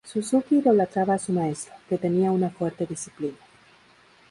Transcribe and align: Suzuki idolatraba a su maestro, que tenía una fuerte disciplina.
Suzuki 0.03 0.55
idolatraba 0.57 1.13
a 1.13 1.19
su 1.19 1.31
maestro, 1.31 1.75
que 1.87 1.99
tenía 1.99 2.31
una 2.31 2.49
fuerte 2.49 2.87
disciplina. 2.87 3.37